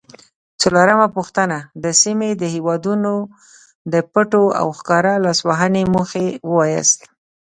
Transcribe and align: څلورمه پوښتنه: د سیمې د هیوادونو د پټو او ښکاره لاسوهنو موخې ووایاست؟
څلورمه 0.61 1.07
پوښتنه: 1.15 1.57
د 1.83 1.85
سیمې 2.01 2.29
د 2.41 2.43
هیوادونو 2.55 3.13
د 3.93 3.95
پټو 4.13 4.45
او 4.61 4.67
ښکاره 4.77 5.13
لاسوهنو 5.25 5.81
موخې 5.93 6.27
ووایاست؟ 6.49 6.99